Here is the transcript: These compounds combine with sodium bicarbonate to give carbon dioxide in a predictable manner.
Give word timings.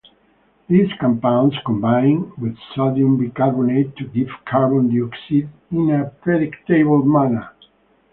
These 0.67 0.87
compounds 0.99 1.53
combine 1.63 2.31
with 2.35 2.57
sodium 2.73 3.17
bicarbonate 3.17 3.95
to 3.97 4.05
give 4.07 4.29
carbon 4.47 4.89
dioxide 4.91 5.47
in 5.71 5.91
a 5.91 6.05
predictable 6.23 7.05
manner. 7.05 7.51